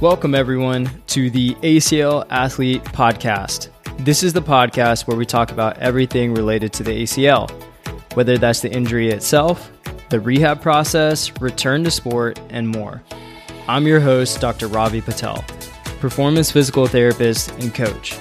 Welcome, 0.00 0.34
everyone, 0.34 0.90
to 1.06 1.30
the 1.30 1.54
ACL 1.62 2.26
Athlete 2.28 2.82
Podcast. 2.82 3.68
This 3.98 4.24
is 4.24 4.32
the 4.32 4.42
podcast 4.42 5.06
where 5.06 5.16
we 5.16 5.24
talk 5.24 5.52
about 5.52 5.78
everything 5.78 6.34
related 6.34 6.72
to 6.72 6.82
the 6.82 7.04
ACL, 7.04 7.48
whether 8.14 8.36
that's 8.36 8.58
the 8.58 8.72
injury 8.72 9.10
itself, 9.10 9.70
the 10.10 10.18
rehab 10.18 10.60
process, 10.60 11.30
return 11.40 11.84
to 11.84 11.90
sport, 11.92 12.40
and 12.50 12.68
more. 12.68 13.00
I'm 13.68 13.86
your 13.86 14.00
host, 14.00 14.40
Dr. 14.40 14.66
Ravi 14.66 15.00
Patel, 15.00 15.44
performance 16.00 16.50
physical 16.50 16.88
therapist 16.88 17.50
and 17.60 17.72
coach. 17.72 18.18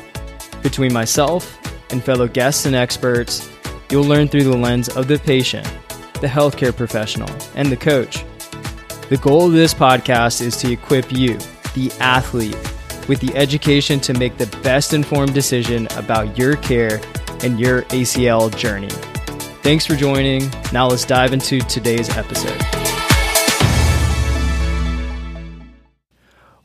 Between 0.61 0.93
myself 0.93 1.57
and 1.91 2.03
fellow 2.03 2.27
guests 2.27 2.67
and 2.67 2.75
experts, 2.75 3.49
you'll 3.89 4.03
learn 4.03 4.27
through 4.27 4.43
the 4.43 4.55
lens 4.55 4.89
of 4.89 5.07
the 5.07 5.17
patient, 5.17 5.65
the 6.21 6.27
healthcare 6.27 6.75
professional, 6.75 7.29
and 7.55 7.71
the 7.71 7.77
coach. 7.77 8.23
The 9.09 9.17
goal 9.17 9.47
of 9.47 9.53
this 9.53 9.73
podcast 9.73 10.41
is 10.41 10.55
to 10.57 10.71
equip 10.71 11.11
you 11.11 11.39
the 11.73 11.91
athlete 11.99 12.55
with 13.07 13.19
the 13.19 13.35
education 13.35 13.99
to 14.01 14.13
make 14.13 14.37
the 14.37 14.47
best 14.57 14.93
informed 14.93 15.33
decision 15.33 15.87
about 15.97 16.37
your 16.37 16.55
care 16.57 17.01
and 17.43 17.59
your 17.59 17.81
ACL 17.85 18.55
journey. 18.55 18.89
Thanks 19.63 19.87
for 19.87 19.95
joining. 19.95 20.51
Now 20.71 20.87
let's 20.87 21.03
dive 21.03 21.33
into 21.33 21.59
today's 21.61 22.09
episode. 22.15 22.61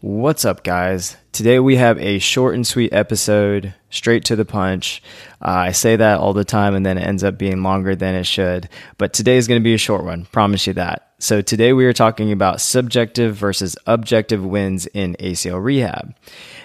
What's 0.07 0.45
up, 0.45 0.63
guys? 0.63 1.17
Today 1.33 1.59
we 1.59 1.75
have 1.75 1.99
a 1.99 2.21
short 2.21 2.55
and 2.55 2.65
sweet 2.65 2.93
episode, 2.93 3.75
straight 3.91 4.25
to 4.27 4.37
the 4.37 4.45
punch. 4.45 5.03
Uh, 5.43 5.51
I 5.51 5.73
say 5.73 5.97
that 5.97 6.21
all 6.21 6.33
the 6.33 6.45
time 6.45 6.77
and 6.77 6.87
then 6.87 6.97
it 6.97 7.03
ends 7.03 7.25
up 7.25 7.37
being 7.37 7.65
longer 7.65 7.97
than 7.97 8.15
it 8.15 8.23
should. 8.23 8.69
But 8.99 9.13
today 9.13 9.37
is 9.37 9.49
going 9.49 9.61
to 9.61 9.65
be 9.65 9.75
a 9.75 9.79
short 9.79 10.05
one, 10.05 10.27
promise 10.27 10.65
you 10.65 10.75
that. 10.75 11.15
So 11.19 11.43
today 11.43 11.73
we 11.73 11.87
are 11.87 11.93
talking 11.93 12.31
about 12.31 12.61
subjective 12.61 13.35
versus 13.35 13.77
objective 13.85 14.47
wins 14.47 14.87
in 14.87 15.17
ACL 15.19 15.61
rehab. 15.61 16.15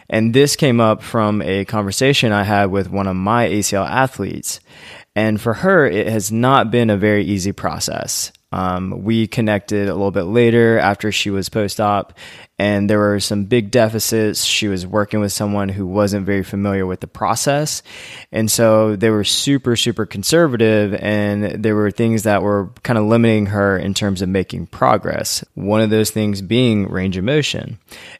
And 0.07 0.35
this 0.35 0.55
came 0.55 0.79
up 0.79 1.01
from 1.01 1.41
a 1.41 1.65
conversation 1.65 2.31
I 2.31 2.43
had 2.43 2.65
with 2.65 2.91
one 2.91 3.07
of 3.07 3.15
my 3.15 3.49
ACL 3.49 3.89
athletes. 3.89 4.59
And 5.15 5.41
for 5.41 5.55
her, 5.55 5.87
it 5.87 6.05
has 6.05 6.31
not 6.31 6.69
been 6.69 6.91
a 6.91 6.95
very 6.95 7.25
easy 7.25 7.53
process. 7.53 8.31
Um, 8.51 9.03
we 9.03 9.27
connected 9.27 9.87
a 9.87 9.93
little 9.93 10.11
bit 10.11 10.23
later 10.23 10.77
after 10.77 11.11
she 11.11 11.29
was 11.29 11.49
post 11.49 11.79
op, 11.79 12.13
and 12.59 12.89
there 12.89 12.99
were 12.99 13.19
some 13.19 13.45
big 13.45 13.71
deficits. 13.71 14.43
She 14.43 14.67
was 14.67 14.85
working 14.85 15.19
with 15.19 15.31
someone 15.31 15.69
who 15.69 15.87
wasn't 15.87 16.25
very 16.25 16.43
familiar 16.43 16.85
with 16.85 16.99
the 16.99 17.07
process. 17.07 17.81
And 18.31 18.51
so 18.51 18.95
they 18.95 19.09
were 19.09 19.23
super, 19.23 19.75
super 19.75 20.05
conservative, 20.05 20.93
and 20.93 21.63
there 21.63 21.75
were 21.75 21.91
things 21.91 22.23
that 22.23 22.43
were 22.43 22.69
kind 22.83 22.99
of 22.99 23.05
limiting 23.05 23.47
her 23.47 23.77
in 23.77 23.93
terms 23.93 24.21
of 24.21 24.29
making 24.29 24.67
progress. 24.67 25.43
One 25.55 25.81
of 25.81 25.89
those 25.89 26.11
things 26.11 26.41
being 26.41 26.89
range 26.89 27.17
of 27.17 27.23
motion. 27.23 27.79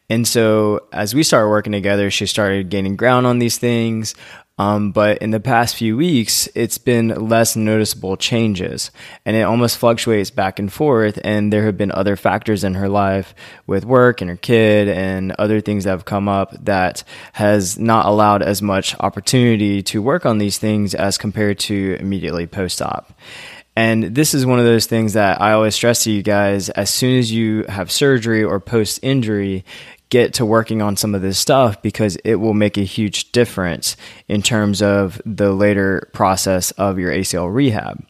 And 0.09 0.27
so 0.27 0.87
as 0.91 1.13
we 1.13 1.23
started 1.23 1.49
working 1.49 1.73
together, 1.73 2.09
she 2.09 2.25
started 2.25 2.69
gaining 2.69 2.95
ground 2.95 3.27
on 3.27 3.39
these 3.39 3.57
things. 3.57 4.15
Um, 4.61 4.91
but 4.91 5.17
in 5.23 5.31
the 5.31 5.39
past 5.39 5.75
few 5.75 5.97
weeks, 5.97 6.47
it's 6.53 6.77
been 6.77 7.07
less 7.07 7.55
noticeable 7.55 8.15
changes 8.15 8.91
and 9.25 9.35
it 9.35 9.41
almost 9.41 9.79
fluctuates 9.79 10.29
back 10.29 10.59
and 10.59 10.71
forth. 10.71 11.19
And 11.23 11.51
there 11.51 11.65
have 11.65 11.77
been 11.77 11.91
other 11.91 12.15
factors 12.15 12.63
in 12.63 12.75
her 12.75 12.87
life 12.87 13.33
with 13.65 13.85
work 13.85 14.21
and 14.21 14.29
her 14.29 14.37
kid 14.37 14.87
and 14.87 15.31
other 15.39 15.61
things 15.61 15.85
that 15.85 15.89
have 15.89 16.05
come 16.05 16.29
up 16.29 16.53
that 16.65 17.03
has 17.33 17.79
not 17.79 18.05
allowed 18.05 18.43
as 18.43 18.61
much 18.61 18.95
opportunity 18.99 19.81
to 19.81 19.99
work 19.99 20.27
on 20.27 20.37
these 20.37 20.59
things 20.59 20.93
as 20.93 21.17
compared 21.17 21.57
to 21.57 21.97
immediately 21.99 22.45
post 22.45 22.83
op. 22.83 23.19
And 23.75 24.13
this 24.13 24.35
is 24.35 24.45
one 24.45 24.59
of 24.59 24.65
those 24.65 24.85
things 24.85 25.13
that 25.13 25.41
I 25.41 25.53
always 25.53 25.73
stress 25.73 26.03
to 26.03 26.11
you 26.11 26.21
guys 26.21 26.69
as 26.69 26.91
soon 26.91 27.17
as 27.17 27.31
you 27.31 27.63
have 27.63 27.89
surgery 27.89 28.43
or 28.43 28.59
post 28.59 28.99
injury, 29.01 29.65
get 30.11 30.35
to 30.35 30.45
working 30.45 30.83
on 30.83 30.95
some 30.95 31.15
of 31.15 31.23
this 31.23 31.39
stuff 31.39 31.81
because 31.81 32.17
it 32.17 32.35
will 32.35 32.53
make 32.53 32.77
a 32.77 32.83
huge 32.83 33.31
difference 33.31 33.97
in 34.27 34.43
terms 34.43 34.83
of 34.83 35.19
the 35.25 35.51
later 35.51 36.07
process 36.13 36.69
of 36.71 36.99
your 36.99 37.11
ACL 37.11 37.51
rehab. 37.51 38.05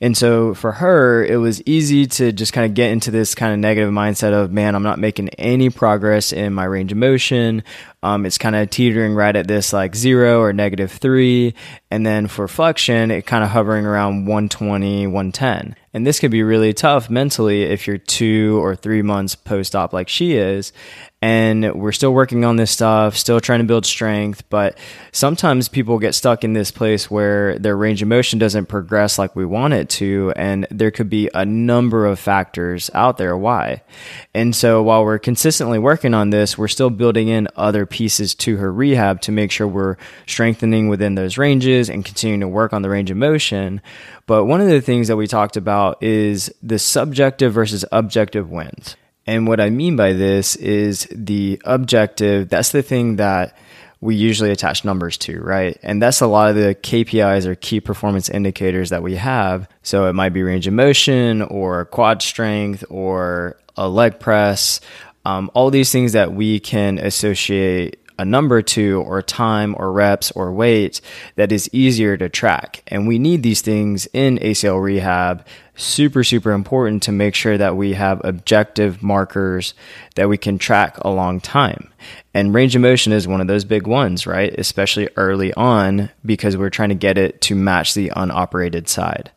And 0.00 0.16
so 0.16 0.54
for 0.54 0.72
her, 0.72 1.24
it 1.24 1.36
was 1.36 1.62
easy 1.62 2.06
to 2.06 2.30
just 2.30 2.52
kind 2.52 2.66
of 2.66 2.74
get 2.74 2.90
into 2.90 3.10
this 3.10 3.34
kind 3.34 3.52
of 3.52 3.58
negative 3.58 3.90
mindset 3.90 4.32
of, 4.32 4.52
man, 4.52 4.74
I'm 4.74 4.82
not 4.82 4.98
making 4.98 5.30
any 5.30 5.70
progress 5.70 6.32
in 6.32 6.54
my 6.54 6.64
range 6.64 6.92
of 6.92 6.98
motion. 6.98 7.64
Um, 8.02 8.26
it's 8.26 8.38
kind 8.38 8.54
of 8.54 8.70
teetering 8.70 9.14
right 9.14 9.34
at 9.34 9.48
this 9.48 9.72
like 9.72 9.96
zero 9.96 10.40
or 10.40 10.52
negative 10.52 10.92
three. 10.92 11.54
And 11.90 12.06
then 12.06 12.28
for 12.28 12.46
flexion, 12.46 13.10
it 13.10 13.26
kind 13.26 13.42
of 13.42 13.50
hovering 13.50 13.86
around 13.86 14.26
120, 14.26 15.06
110. 15.06 15.74
And 15.94 16.06
this 16.06 16.20
could 16.20 16.30
be 16.30 16.42
really 16.42 16.72
tough 16.72 17.10
mentally 17.10 17.64
if 17.64 17.86
you're 17.86 17.98
two 17.98 18.62
or 18.62 18.76
three 18.76 19.02
months 19.02 19.34
post 19.34 19.74
op 19.74 19.92
like 19.92 20.08
she 20.08 20.34
is 20.34 20.72
and 21.20 21.74
we're 21.74 21.92
still 21.92 22.14
working 22.14 22.44
on 22.44 22.56
this 22.56 22.70
stuff, 22.70 23.16
still 23.16 23.40
trying 23.40 23.58
to 23.58 23.64
build 23.64 23.84
strength. 23.84 24.44
But 24.50 24.78
sometimes 25.10 25.68
people 25.68 25.98
get 25.98 26.14
stuck 26.14 26.44
in 26.44 26.52
this 26.52 26.70
place 26.70 27.10
where 27.10 27.58
their 27.58 27.76
range 27.76 28.02
of 28.02 28.08
motion 28.08 28.38
doesn't 28.38 28.66
progress 28.66 29.18
like 29.18 29.34
we 29.34 29.44
want 29.44 29.74
it 29.74 29.88
to, 29.90 30.32
and 30.36 30.66
there 30.70 30.92
could 30.92 31.10
be 31.10 31.28
a 31.34 31.44
number 31.44 32.06
of 32.06 32.20
factors 32.20 32.88
out 32.94 33.18
there 33.18 33.36
why. 33.36 33.82
And 34.32 34.54
so 34.54 34.82
while 34.82 35.04
we're 35.04 35.18
consistently 35.18 35.78
working 35.80 36.14
on 36.14 36.30
this, 36.30 36.56
we're 36.56 36.68
still 36.68 36.90
building 36.90 37.28
in 37.28 37.48
other 37.56 37.84
pieces 37.90 38.34
to 38.36 38.56
her 38.56 38.72
rehab 38.72 39.20
to 39.22 39.32
make 39.32 39.50
sure 39.50 39.66
we're 39.66 39.96
strengthening 40.26 40.88
within 40.88 41.14
those 41.14 41.38
ranges 41.38 41.88
and 41.88 42.04
continuing 42.04 42.40
to 42.40 42.48
work 42.48 42.72
on 42.72 42.82
the 42.82 42.90
range 42.90 43.10
of 43.10 43.16
motion. 43.16 43.80
But 44.26 44.44
one 44.44 44.60
of 44.60 44.68
the 44.68 44.80
things 44.80 45.08
that 45.08 45.16
we 45.16 45.26
talked 45.26 45.56
about 45.56 46.02
is 46.02 46.52
the 46.62 46.78
subjective 46.78 47.52
versus 47.52 47.84
objective 47.92 48.50
wins. 48.50 48.96
And 49.26 49.46
what 49.46 49.60
I 49.60 49.68
mean 49.70 49.96
by 49.96 50.14
this 50.14 50.56
is 50.56 51.06
the 51.10 51.60
objective, 51.64 52.48
that's 52.48 52.72
the 52.72 52.82
thing 52.82 53.16
that 53.16 53.56
we 54.00 54.14
usually 54.14 54.50
attach 54.50 54.84
numbers 54.84 55.18
to, 55.18 55.40
right? 55.40 55.76
And 55.82 56.00
that's 56.00 56.20
a 56.20 56.26
lot 56.26 56.50
of 56.50 56.56
the 56.56 56.74
KPIs 56.74 57.46
or 57.46 57.54
key 57.54 57.80
performance 57.80 58.28
indicators 58.28 58.90
that 58.90 59.02
we 59.02 59.16
have. 59.16 59.68
So 59.82 60.06
it 60.06 60.12
might 60.12 60.30
be 60.30 60.42
range 60.42 60.66
of 60.66 60.74
motion 60.74 61.42
or 61.42 61.84
quad 61.86 62.22
strength 62.22 62.84
or 62.88 63.58
a 63.76 63.88
leg 63.88 64.18
press, 64.20 64.80
um, 65.24 65.50
all 65.54 65.70
these 65.70 65.92
things 65.92 66.12
that 66.12 66.32
we 66.32 66.60
can 66.60 66.98
associate 66.98 67.98
a 68.18 68.24
number 68.24 68.60
to 68.60 69.00
or 69.06 69.22
time 69.22 69.76
or 69.78 69.92
reps 69.92 70.30
or 70.32 70.52
weight 70.52 71.00
that 71.36 71.52
is 71.52 71.70
easier 71.72 72.16
to 72.16 72.28
track. 72.28 72.82
And 72.88 73.06
we 73.06 73.18
need 73.18 73.42
these 73.42 73.60
things 73.60 74.08
in 74.12 74.38
ACL 74.38 74.82
rehab. 74.82 75.46
Super, 75.76 76.24
super 76.24 76.50
important 76.50 77.04
to 77.04 77.12
make 77.12 77.36
sure 77.36 77.56
that 77.56 77.76
we 77.76 77.92
have 77.92 78.20
objective 78.24 79.00
markers 79.00 79.74
that 80.16 80.28
we 80.28 80.36
can 80.36 80.58
track 80.58 80.98
a 81.02 81.10
long 81.10 81.40
time. 81.40 81.92
And 82.34 82.52
range 82.52 82.74
of 82.74 82.82
motion 82.82 83.12
is 83.12 83.28
one 83.28 83.40
of 83.40 83.46
those 83.46 83.64
big 83.64 83.86
ones, 83.86 84.26
right? 84.26 84.52
Especially 84.58 85.08
early 85.16 85.54
on 85.54 86.10
because 86.26 86.56
we're 86.56 86.70
trying 86.70 86.88
to 86.88 86.96
get 86.96 87.16
it 87.16 87.40
to 87.42 87.54
match 87.54 87.94
the 87.94 88.10
unoperated 88.16 88.88
side. 88.88 89.30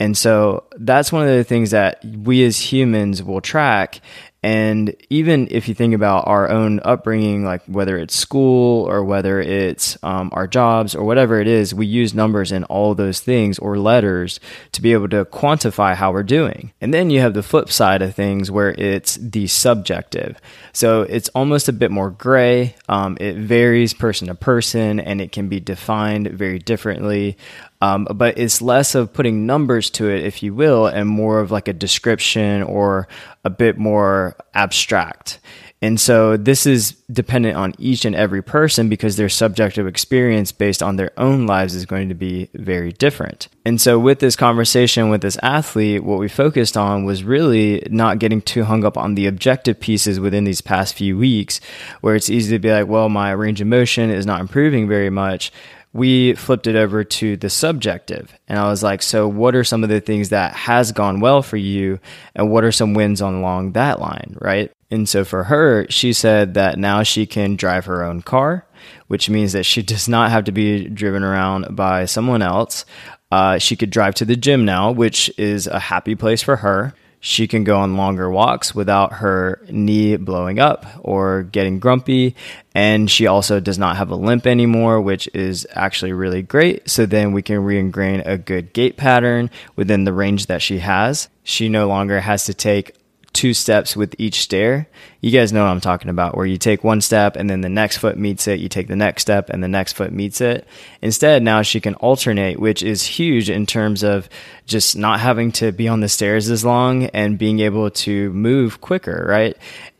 And 0.00 0.16
so 0.16 0.64
that's 0.76 1.12
one 1.12 1.22
of 1.22 1.34
the 1.34 1.44
things 1.44 1.70
that 1.70 2.04
we 2.04 2.44
as 2.44 2.72
humans 2.72 3.22
will 3.22 3.40
track 3.40 4.00
and 4.46 4.94
even 5.10 5.48
if 5.50 5.66
you 5.66 5.74
think 5.74 5.92
about 5.92 6.28
our 6.28 6.48
own 6.48 6.78
upbringing, 6.84 7.44
like 7.44 7.64
whether 7.66 7.98
it's 7.98 8.14
school 8.14 8.88
or 8.88 9.02
whether 9.02 9.40
it's 9.40 9.98
um, 10.04 10.30
our 10.32 10.46
jobs 10.46 10.94
or 10.94 11.04
whatever 11.04 11.40
it 11.40 11.48
is, 11.48 11.74
we 11.74 11.84
use 11.84 12.14
numbers 12.14 12.52
in 12.52 12.62
all 12.62 12.94
those 12.94 13.18
things 13.18 13.58
or 13.58 13.76
letters 13.76 14.38
to 14.70 14.80
be 14.80 14.92
able 14.92 15.08
to 15.08 15.24
quantify 15.24 15.96
how 15.96 16.12
we're 16.12 16.22
doing. 16.22 16.72
And 16.80 16.94
then 16.94 17.10
you 17.10 17.18
have 17.22 17.34
the 17.34 17.42
flip 17.42 17.72
side 17.72 18.02
of 18.02 18.14
things 18.14 18.48
where 18.48 18.70
it's 18.70 19.16
the 19.16 19.48
subjective. 19.48 20.40
So 20.72 21.02
it's 21.02 21.28
almost 21.30 21.68
a 21.68 21.72
bit 21.72 21.90
more 21.90 22.10
gray. 22.10 22.76
Um, 22.88 23.16
it 23.18 23.34
varies 23.34 23.94
person 23.94 24.28
to 24.28 24.36
person 24.36 25.00
and 25.00 25.20
it 25.20 25.32
can 25.32 25.48
be 25.48 25.58
defined 25.58 26.28
very 26.28 26.60
differently. 26.60 27.36
Um, 27.80 28.06
but 28.14 28.38
it's 28.38 28.62
less 28.62 28.94
of 28.94 29.12
putting 29.12 29.46
numbers 29.46 29.90
to 29.90 30.08
it, 30.08 30.24
if 30.24 30.42
you 30.42 30.54
will, 30.54 30.86
and 30.86 31.08
more 31.08 31.40
of 31.40 31.50
like 31.50 31.68
a 31.68 31.72
description 31.72 32.62
or 32.62 33.06
a 33.44 33.50
bit 33.50 33.76
more 33.76 34.36
abstract. 34.54 35.40
And 35.82 36.00
so 36.00 36.38
this 36.38 36.64
is 36.64 36.92
dependent 37.12 37.56
on 37.56 37.74
each 37.78 38.06
and 38.06 38.16
every 38.16 38.42
person 38.42 38.88
because 38.88 39.16
their 39.16 39.28
subjective 39.28 39.86
experience 39.86 40.50
based 40.50 40.82
on 40.82 40.96
their 40.96 41.12
own 41.18 41.46
lives 41.46 41.74
is 41.74 41.84
going 41.84 42.08
to 42.08 42.14
be 42.14 42.48
very 42.54 42.92
different. 42.92 43.48
And 43.66 43.78
so 43.78 43.98
with 43.98 44.20
this 44.20 44.36
conversation 44.36 45.10
with 45.10 45.20
this 45.20 45.36
athlete, 45.42 46.02
what 46.02 46.18
we 46.18 46.28
focused 46.28 46.78
on 46.78 47.04
was 47.04 47.24
really 47.24 47.86
not 47.90 48.18
getting 48.18 48.40
too 48.40 48.64
hung 48.64 48.84
up 48.84 48.96
on 48.96 49.16
the 49.16 49.26
objective 49.26 49.78
pieces 49.78 50.18
within 50.18 50.44
these 50.44 50.62
past 50.62 50.94
few 50.94 51.18
weeks, 51.18 51.60
where 52.00 52.16
it's 52.16 52.30
easy 52.30 52.56
to 52.56 52.58
be 52.58 52.72
like, 52.72 52.86
well, 52.86 53.10
my 53.10 53.30
range 53.32 53.60
of 53.60 53.66
motion 53.66 54.08
is 54.08 54.24
not 54.24 54.40
improving 54.40 54.88
very 54.88 55.10
much 55.10 55.52
we 55.96 56.34
flipped 56.34 56.66
it 56.66 56.76
over 56.76 57.02
to 57.04 57.36
the 57.36 57.48
subjective. 57.48 58.32
And 58.46 58.58
I 58.58 58.68
was 58.68 58.82
like, 58.82 59.02
so 59.02 59.26
what 59.26 59.54
are 59.54 59.64
some 59.64 59.82
of 59.82 59.88
the 59.88 60.00
things 60.00 60.28
that 60.28 60.52
has 60.52 60.92
gone 60.92 61.20
well 61.20 61.42
for 61.42 61.56
you? 61.56 61.98
And 62.34 62.50
what 62.50 62.64
are 62.64 62.72
some 62.72 62.94
wins 62.94 63.20
along 63.20 63.72
that 63.72 63.98
line, 63.98 64.36
right? 64.40 64.70
And 64.90 65.08
so 65.08 65.24
for 65.24 65.44
her, 65.44 65.86
she 65.88 66.12
said 66.12 66.54
that 66.54 66.78
now 66.78 67.02
she 67.02 67.26
can 67.26 67.56
drive 67.56 67.86
her 67.86 68.04
own 68.04 68.22
car, 68.22 68.66
which 69.08 69.30
means 69.30 69.52
that 69.52 69.64
she 69.64 69.82
does 69.94 70.08
not 70.08 70.30
have 70.30 70.44
to 70.44 70.52
be 70.52 70.88
driven 70.88 71.22
around 71.22 71.74
by 71.74 72.04
someone 72.04 72.42
else. 72.42 72.84
Uh, 73.32 73.58
she 73.58 73.74
could 73.74 73.90
drive 73.90 74.14
to 74.16 74.24
the 74.24 74.36
gym 74.36 74.64
now, 74.64 74.92
which 74.92 75.30
is 75.38 75.66
a 75.66 75.80
happy 75.80 76.14
place 76.14 76.42
for 76.42 76.56
her. 76.56 76.94
She 77.26 77.48
can 77.48 77.64
go 77.64 77.80
on 77.80 77.96
longer 77.96 78.30
walks 78.30 78.72
without 78.72 79.14
her 79.14 79.60
knee 79.68 80.14
blowing 80.14 80.60
up 80.60 80.86
or 81.00 81.42
getting 81.42 81.80
grumpy. 81.80 82.36
And 82.72 83.10
she 83.10 83.26
also 83.26 83.58
does 83.58 83.80
not 83.80 83.96
have 83.96 84.12
a 84.12 84.14
limp 84.14 84.46
anymore, 84.46 85.00
which 85.00 85.28
is 85.34 85.66
actually 85.72 86.12
really 86.12 86.42
great. 86.42 86.88
So 86.88 87.04
then 87.04 87.32
we 87.32 87.42
can 87.42 87.64
re 87.64 87.80
ingrain 87.80 88.22
a 88.24 88.38
good 88.38 88.72
gait 88.72 88.96
pattern 88.96 89.50
within 89.74 90.04
the 90.04 90.12
range 90.12 90.46
that 90.46 90.62
she 90.62 90.78
has. 90.78 91.28
She 91.42 91.68
no 91.68 91.88
longer 91.88 92.20
has 92.20 92.44
to 92.44 92.54
take 92.54 92.94
two 93.36 93.52
steps 93.52 93.94
with 93.94 94.14
each 94.18 94.40
stair. 94.40 94.88
You 95.20 95.30
guys 95.30 95.52
know 95.52 95.62
what 95.62 95.70
I'm 95.70 95.80
talking 95.82 96.08
about, 96.08 96.36
where 96.38 96.46
you 96.46 96.56
take 96.56 96.82
one 96.82 97.02
step 97.02 97.36
and 97.36 97.50
then 97.50 97.60
the 97.60 97.68
next 97.68 97.98
foot 97.98 98.16
meets 98.16 98.48
it, 98.48 98.60
you 98.60 98.68
take 98.70 98.88
the 98.88 98.96
next 98.96 99.20
step 99.20 99.50
and 99.50 99.62
the 99.62 99.68
next 99.68 99.92
foot 99.92 100.10
meets 100.10 100.40
it. 100.40 100.66
Instead, 101.02 101.42
now 101.42 101.60
she 101.60 101.78
can 101.78 101.94
alternate, 101.96 102.58
which 102.58 102.82
is 102.82 103.02
huge 103.02 103.50
in 103.50 103.66
terms 103.66 104.02
of 104.02 104.30
just 104.64 104.96
not 104.96 105.20
having 105.20 105.52
to 105.52 105.70
be 105.70 105.86
on 105.86 106.00
the 106.00 106.08
stairs 106.08 106.48
as 106.48 106.64
long 106.64 107.04
and 107.08 107.38
being 107.38 107.60
able 107.60 107.90
to 107.90 108.32
move 108.32 108.80
quicker, 108.80 109.26
right? 109.28 109.54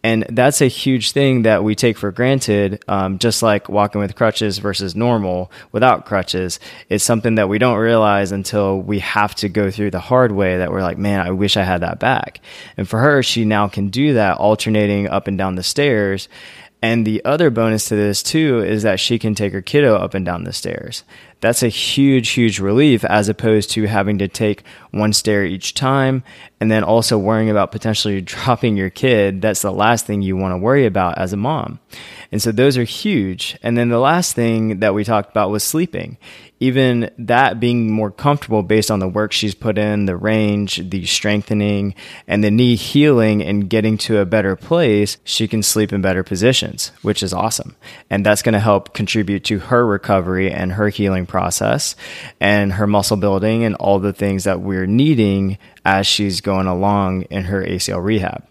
And 0.06 0.25
that's 0.29 0.61
a 0.61 0.69
huge 0.69 1.11
thing 1.11 1.43
that 1.43 1.64
we 1.64 1.75
take 1.75 1.99
for 1.99 2.12
granted, 2.12 2.85
um, 2.87 3.19
just 3.19 3.43
like 3.43 3.69
walking 3.69 4.00
with 4.00 4.14
crutches 4.14 4.58
versus 4.58 4.94
normal 4.94 5.50
without 5.73 6.06
crutches. 6.06 6.61
It's 6.88 7.03
something 7.03 7.35
that 7.35 7.49
we 7.49 7.58
don't 7.58 7.79
realize 7.79 8.31
until 8.31 8.81
we 8.81 9.00
have 9.00 9.35
to 9.35 9.49
go 9.49 9.69
through 9.69 9.91
the 9.91 9.99
hard 9.99 10.31
way 10.31 10.58
that 10.58 10.70
we're 10.70 10.82
like, 10.82 10.97
man, 10.97 11.26
I 11.26 11.32
wish 11.32 11.56
I 11.56 11.64
had 11.64 11.81
that 11.81 11.99
back. 11.99 12.38
And 12.76 12.88
for 12.88 13.00
her, 13.00 13.25
she 13.25 13.44
now 13.44 13.67
can 13.67 13.88
do 13.88 14.14
that, 14.14 14.37
alternating 14.37 15.08
up 15.08 15.26
and 15.26 15.37
down 15.37 15.56
the 15.56 15.64
stairs. 15.64 16.29
And 16.81 17.05
the 17.05 17.25
other 17.25 17.50
bonus 17.50 17.87
to 17.87 17.97
this 17.97 18.23
too 18.23 18.62
is 18.62 18.85
that 18.85 19.00
she 19.00 19.19
can 19.19 19.35
take 19.35 19.53
her 19.55 19.62
kiddo 19.62 19.97
up 19.97 20.14
and 20.14 20.25
down 20.25 20.44
the 20.44 20.53
stairs 20.53 21.03
that's 21.40 21.62
a 21.62 21.68
huge, 21.68 22.30
huge 22.30 22.58
relief 22.58 23.04
as 23.04 23.28
opposed 23.28 23.70
to 23.72 23.84
having 23.84 24.18
to 24.18 24.28
take 24.28 24.64
one 24.90 25.12
stair 25.12 25.44
each 25.44 25.74
time 25.74 26.22
and 26.60 26.70
then 26.70 26.82
also 26.82 27.18
worrying 27.18 27.50
about 27.50 27.72
potentially 27.72 28.20
dropping 28.22 28.76
your 28.76 28.90
kid. 28.90 29.42
That's 29.42 29.62
the 29.62 29.72
last 29.72 30.06
thing 30.06 30.22
you 30.22 30.36
want 30.36 30.52
to 30.52 30.58
worry 30.58 30.86
about 30.86 31.18
as 31.18 31.32
a 31.32 31.36
mom. 31.36 31.78
And 32.32 32.42
so 32.42 32.52
those 32.52 32.76
are 32.76 32.84
huge. 32.84 33.56
And 33.62 33.76
then 33.76 33.88
the 33.88 33.98
last 33.98 34.34
thing 34.34 34.80
that 34.80 34.94
we 34.94 35.04
talked 35.04 35.30
about 35.30 35.50
was 35.50 35.62
sleeping 35.62 36.18
even 36.58 37.10
that 37.18 37.60
being 37.60 37.90
more 37.90 38.10
comfortable 38.10 38.62
based 38.62 38.90
on 38.90 38.98
the 38.98 39.08
work 39.08 39.32
she's 39.32 39.54
put 39.54 39.76
in, 39.76 40.06
the 40.06 40.16
range, 40.16 40.80
the 40.90 41.04
strengthening, 41.04 41.94
and 42.26 42.42
the 42.42 42.50
knee 42.50 42.76
healing 42.76 43.42
and 43.42 43.68
getting 43.68 43.98
to 43.98 44.18
a 44.18 44.24
better 44.24 44.56
place, 44.56 45.18
she 45.24 45.46
can 45.46 45.62
sleep 45.62 45.92
in 45.92 46.00
better 46.00 46.24
positions, 46.24 46.92
which 47.02 47.22
is 47.22 47.34
awesome. 47.34 47.76
And 48.08 48.24
that's 48.24 48.42
going 48.42 48.54
to 48.54 48.60
help 48.60 48.94
contribute 48.94 49.44
to 49.44 49.58
her 49.58 49.86
recovery 49.86 50.50
and 50.50 50.72
her 50.72 50.88
healing 51.26 51.43
process 51.43 51.96
and 52.40 52.73
her 52.75 52.87
muscle 52.87 53.17
building 53.17 53.64
and 53.64 53.75
all 53.76 53.99
the 53.99 54.12
things 54.12 54.44
that 54.44 54.61
we're 54.61 54.87
needing 54.87 55.58
as 55.84 56.06
she's 56.06 56.40
going 56.40 56.67
along 56.67 57.23
in 57.31 57.44
her 57.44 57.62
ACL 57.62 58.02
rehab. 58.02 58.44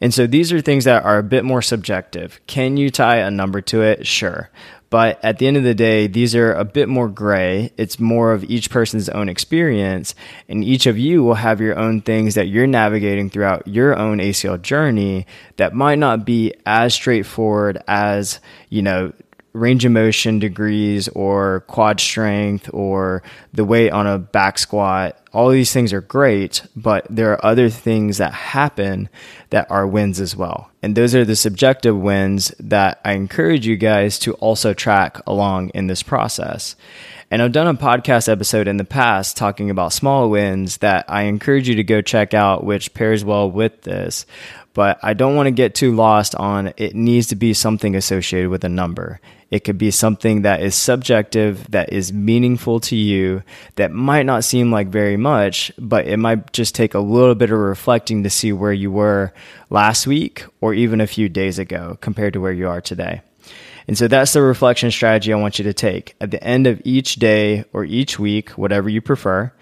And 0.00 0.12
so 0.12 0.26
these 0.26 0.52
are 0.52 0.60
things 0.60 0.84
that 0.84 1.04
are 1.04 1.18
a 1.18 1.22
bit 1.22 1.44
more 1.44 1.62
subjective. 1.62 2.38
Can 2.46 2.76
you 2.76 2.90
tie 2.90 3.16
a 3.16 3.30
number 3.30 3.62
to 3.62 3.82
it? 3.82 4.06
Sure. 4.06 4.50
But 4.88 5.18
at 5.24 5.38
the 5.38 5.48
end 5.48 5.56
of 5.56 5.64
the 5.64 5.74
day, 5.74 6.06
these 6.06 6.34
are 6.34 6.52
a 6.52 6.64
bit 6.64 6.88
more 6.88 7.08
gray. 7.08 7.72
It's 7.76 7.98
more 7.98 8.32
of 8.32 8.44
each 8.44 8.70
person's 8.70 9.08
own 9.08 9.28
experience. 9.28 10.14
And 10.48 10.62
each 10.62 10.86
of 10.86 10.96
you 10.96 11.24
will 11.24 11.34
have 11.34 11.60
your 11.60 11.76
own 11.76 12.02
things 12.02 12.34
that 12.34 12.48
you're 12.48 12.68
navigating 12.68 13.30
throughout 13.30 13.66
your 13.66 13.98
own 13.98 14.18
ACL 14.18 14.60
journey 14.60 15.26
that 15.56 15.74
might 15.74 15.98
not 15.98 16.24
be 16.24 16.54
as 16.66 16.94
straightforward 16.94 17.82
as, 17.88 18.38
you 18.68 18.82
know, 18.82 19.12
range 19.56 19.84
of 19.84 19.92
motion 19.92 20.38
degrees 20.38 21.08
or 21.08 21.60
quad 21.66 21.98
strength 21.98 22.70
or 22.72 23.22
the 23.52 23.64
weight 23.64 23.90
on 23.90 24.06
a 24.06 24.18
back 24.18 24.58
squat. 24.58 25.18
All 25.32 25.48
these 25.48 25.72
things 25.72 25.92
are 25.92 26.00
great, 26.00 26.62
but 26.76 27.06
there 27.10 27.32
are 27.32 27.44
other 27.44 27.68
things 27.68 28.18
that 28.18 28.32
happen 28.32 29.08
that 29.50 29.70
are 29.70 29.86
wins 29.86 30.20
as 30.20 30.36
well. 30.36 30.70
And 30.82 30.94
those 30.94 31.14
are 31.14 31.24
the 31.24 31.36
subjective 31.36 31.96
wins 31.96 32.54
that 32.60 33.00
I 33.04 33.12
encourage 33.12 33.66
you 33.66 33.76
guys 33.76 34.18
to 34.20 34.34
also 34.34 34.72
track 34.72 35.20
along 35.26 35.70
in 35.70 35.86
this 35.86 36.02
process. 36.02 36.76
And 37.28 37.42
I've 37.42 37.52
done 37.52 37.66
a 37.66 37.74
podcast 37.74 38.30
episode 38.30 38.68
in 38.68 38.76
the 38.76 38.84
past 38.84 39.36
talking 39.36 39.68
about 39.68 39.92
small 39.92 40.30
wins 40.30 40.76
that 40.76 41.06
I 41.08 41.22
encourage 41.22 41.68
you 41.68 41.74
to 41.74 41.82
go 41.82 42.00
check 42.00 42.34
out, 42.34 42.62
which 42.62 42.94
pairs 42.94 43.24
well 43.24 43.50
with 43.50 43.82
this 43.82 44.26
but 44.76 44.98
I 45.02 45.14
don't 45.14 45.34
want 45.36 45.46
to 45.46 45.52
get 45.52 45.74
too 45.74 45.96
lost 45.96 46.34
on 46.34 46.74
it 46.76 46.94
needs 46.94 47.28
to 47.28 47.34
be 47.34 47.54
something 47.54 47.96
associated 47.96 48.50
with 48.50 48.62
a 48.62 48.68
number. 48.68 49.20
It 49.50 49.64
could 49.64 49.78
be 49.78 49.90
something 49.90 50.42
that 50.42 50.60
is 50.60 50.74
subjective, 50.74 51.70
that 51.70 51.94
is 51.94 52.12
meaningful 52.12 52.80
to 52.80 52.94
you, 52.94 53.42
that 53.76 53.90
might 53.90 54.26
not 54.26 54.44
seem 54.44 54.70
like 54.70 54.88
very 54.88 55.16
much, 55.16 55.72
but 55.78 56.06
it 56.06 56.18
might 56.18 56.52
just 56.52 56.74
take 56.74 56.92
a 56.92 56.98
little 56.98 57.34
bit 57.34 57.50
of 57.50 57.58
reflecting 57.58 58.22
to 58.24 58.28
see 58.28 58.52
where 58.52 58.72
you 58.72 58.90
were 58.90 59.32
last 59.70 60.06
week 60.06 60.44
or 60.60 60.74
even 60.74 61.00
a 61.00 61.06
few 61.06 61.30
days 61.30 61.58
ago 61.58 61.96
compared 62.02 62.34
to 62.34 62.40
where 62.42 62.52
you 62.52 62.68
are 62.68 62.82
today. 62.82 63.22
And 63.88 63.96
so 63.96 64.08
that's 64.08 64.34
the 64.34 64.42
reflection 64.42 64.90
strategy 64.90 65.32
I 65.32 65.36
want 65.36 65.58
you 65.58 65.62
to 65.64 65.72
take. 65.72 66.16
At 66.20 66.32
the 66.32 66.44
end 66.44 66.66
of 66.66 66.82
each 66.84 67.14
day 67.14 67.64
or 67.72 67.86
each 67.86 68.18
week, 68.18 68.50
whatever 68.50 68.90
you 68.90 69.00
prefer, 69.00 69.52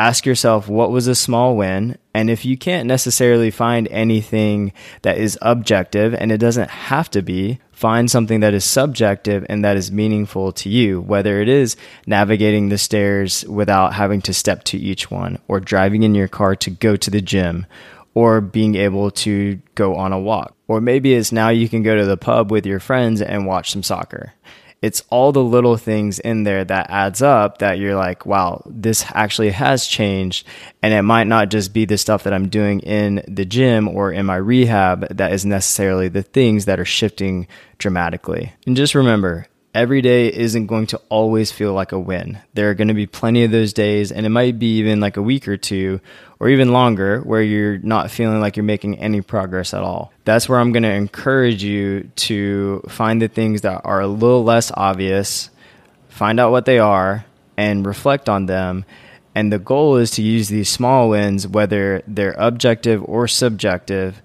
ask 0.00 0.24
yourself 0.24 0.66
what 0.66 0.90
was 0.90 1.06
a 1.06 1.14
small 1.14 1.56
win? 1.56 1.98
And 2.14 2.30
if 2.30 2.44
you 2.44 2.56
can't 2.56 2.88
necessarily 2.88 3.50
find 3.50 3.86
anything 3.88 4.72
that 5.02 5.18
is 5.18 5.38
objective 5.42 6.14
and 6.14 6.32
it 6.32 6.38
doesn't 6.38 6.70
have 6.70 7.10
to 7.10 7.20
be 7.20 7.60
find 7.70 8.10
something 8.10 8.40
that 8.40 8.54
is 8.54 8.64
subjective 8.64 9.44
and 9.48 9.64
that 9.64 9.76
is 9.76 9.92
meaningful 9.92 10.52
to 10.52 10.68
you 10.68 11.00
whether 11.00 11.40
it 11.40 11.48
is 11.48 11.76
navigating 12.06 12.68
the 12.68 12.78
stairs 12.78 13.44
without 13.46 13.94
having 13.94 14.22
to 14.22 14.34
step 14.34 14.64
to 14.64 14.78
each 14.78 15.10
one 15.10 15.38
or 15.48 15.60
driving 15.60 16.02
in 16.02 16.14
your 16.14 16.28
car 16.28 16.56
to 16.56 16.70
go 16.70 16.96
to 16.96 17.10
the 17.10 17.20
gym 17.20 17.66
or 18.14 18.40
being 18.40 18.74
able 18.74 19.10
to 19.10 19.60
go 19.74 19.94
on 19.94 20.12
a 20.12 20.18
walk. 20.18 20.54
Or 20.66 20.80
maybe 20.80 21.14
it's 21.14 21.30
now 21.30 21.50
you 21.50 21.68
can 21.68 21.82
go 21.82 21.94
to 21.94 22.04
the 22.04 22.16
pub 22.16 22.50
with 22.50 22.66
your 22.66 22.80
friends 22.80 23.22
and 23.22 23.46
watch 23.46 23.70
some 23.70 23.82
soccer 23.82 24.32
it's 24.82 25.04
all 25.10 25.30
the 25.32 25.44
little 25.44 25.76
things 25.76 26.18
in 26.18 26.44
there 26.44 26.64
that 26.64 26.88
adds 26.88 27.20
up 27.20 27.58
that 27.58 27.78
you're 27.78 27.96
like, 27.96 28.24
wow, 28.24 28.62
this 28.64 29.04
actually 29.12 29.50
has 29.50 29.86
changed. 29.86 30.46
And 30.82 30.94
it 30.94 31.02
might 31.02 31.26
not 31.26 31.50
just 31.50 31.74
be 31.74 31.84
the 31.84 31.98
stuff 31.98 32.22
that 32.22 32.32
I'm 32.32 32.48
doing 32.48 32.80
in 32.80 33.22
the 33.28 33.44
gym 33.44 33.88
or 33.88 34.10
in 34.10 34.24
my 34.24 34.36
rehab 34.36 35.14
that 35.16 35.32
is 35.32 35.44
necessarily 35.44 36.08
the 36.08 36.22
things 36.22 36.64
that 36.64 36.80
are 36.80 36.86
shifting 36.86 37.46
dramatically. 37.76 38.54
And 38.66 38.76
just 38.76 38.94
remember, 38.94 39.46
every 39.74 40.02
day 40.02 40.32
isn't 40.32 40.66
going 40.66 40.86
to 40.86 41.00
always 41.08 41.52
feel 41.52 41.72
like 41.72 41.92
a 41.92 41.98
win. 41.98 42.38
There 42.54 42.70
are 42.70 42.74
going 42.74 42.88
to 42.88 42.94
be 42.94 43.06
plenty 43.06 43.44
of 43.44 43.50
those 43.50 43.72
days, 43.72 44.10
and 44.10 44.26
it 44.26 44.30
might 44.30 44.58
be 44.58 44.78
even 44.78 45.00
like 45.00 45.16
a 45.16 45.22
week 45.22 45.46
or 45.46 45.56
two 45.56 46.00
or 46.38 46.48
even 46.48 46.72
longer 46.72 47.20
where 47.20 47.42
you're 47.42 47.78
not 47.78 48.10
feeling 48.10 48.40
like 48.40 48.56
you're 48.56 48.64
making 48.64 48.98
any 48.98 49.20
progress 49.20 49.72
at 49.74 49.82
all. 49.82 50.12
That's 50.24 50.48
where 50.48 50.58
I'm 50.58 50.72
going 50.72 50.82
to 50.82 50.92
encourage 50.92 51.62
you 51.62 52.10
to 52.16 52.82
find 52.88 53.22
the 53.22 53.28
things 53.28 53.60
that 53.60 53.82
are 53.84 54.00
a 54.00 54.06
little 54.08 54.42
less 54.42 54.72
obvious, 54.74 55.50
find 56.08 56.40
out 56.40 56.50
what 56.50 56.64
they 56.64 56.78
are, 56.78 57.24
and 57.56 57.86
reflect 57.86 58.28
on 58.28 58.46
them. 58.46 58.84
And 59.34 59.52
the 59.52 59.58
goal 59.58 59.96
is 59.96 60.10
to 60.12 60.22
use 60.22 60.48
these 60.48 60.68
small 60.68 61.10
wins, 61.10 61.46
whether 61.46 62.02
they're 62.08 62.34
objective 62.36 63.04
or 63.04 63.28
subjective, 63.28 64.20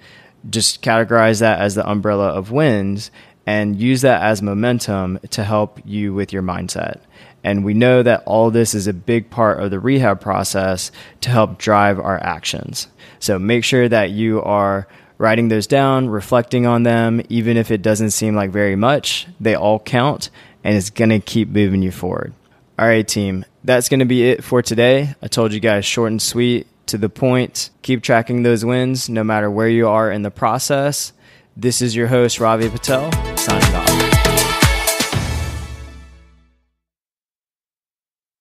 just 0.50 0.82
categorize 0.82 1.40
that 1.42 1.60
as 1.60 1.76
the 1.76 1.88
umbrella 1.88 2.30
of 2.30 2.52
wins 2.52 3.12
and 3.46 3.80
use 3.80 4.02
that 4.02 4.22
as 4.24 4.42
momentum 4.42 5.20
to 5.32 5.44
help 5.44 5.80
you 5.86 6.14
with 6.14 6.34
your 6.34 6.42
mindset. 6.42 7.00
And 7.44 7.64
we 7.64 7.76
know 7.76 8.02
that 8.02 8.24
all 8.26 8.50
this 8.50 8.74
is 8.74 8.88
a 8.88 8.94
big 8.94 9.30
part 9.30 9.62
of 9.62 9.70
the 9.70 9.80
rehab 9.80 10.20
process 10.20 10.92
to 11.22 11.30
help 11.30 11.60
drive 11.60 12.00
our 12.00 12.18
actions. 12.18 12.88
So 13.20 13.38
make 13.38 13.64
sure 13.64 13.88
that 13.88 14.10
you 14.10 14.42
are 14.42 14.88
writing 15.18 15.48
those 15.48 15.68
down, 15.68 16.10
reflecting 16.10 16.66
on 16.66 16.84
them, 16.84 17.22
even 17.30 17.56
if 17.56 17.70
it 17.70 17.82
doesn't 17.82 18.12
seem 18.12 18.36
like 18.36 18.50
very 18.50 18.76
much, 18.76 19.28
they 19.40 19.56
all 19.56 19.80
count 19.80 20.30
and 20.64 20.76
it's 20.76 20.90
going 20.90 21.10
to 21.10 21.20
keep 21.20 21.50
moving 21.50 21.84
you 21.84 21.92
forward. 21.92 22.34
All 22.78 22.88
right, 22.88 23.08
team, 23.08 23.46
that's 23.64 23.88
going 23.88 24.00
to 24.00 24.06
be 24.06 24.28
it 24.28 24.44
for 24.44 24.62
today. 24.62 25.14
I 25.22 25.28
told 25.28 25.54
you 25.54 25.60
guys 25.60 25.86
short 25.86 26.12
and 26.12 26.22
sweet, 26.22 26.68
to 26.88 26.98
the 26.98 27.10
point. 27.10 27.70
Keep 27.82 28.04
tracking 28.04 28.44
those 28.44 28.66
wins 28.66 29.10
no 29.10 29.24
matter 29.24 29.50
where 29.50 29.70
you 29.70 29.88
are 29.88 30.12
in 30.12 30.22
the 30.22 30.32
process. 30.32 31.14
This 31.58 31.82
is 31.82 31.96
your 31.96 32.08
host, 32.08 32.42
Ravi 32.42 32.70
Patel, 32.70 33.10
signing 33.38 33.76
off. 33.76 33.95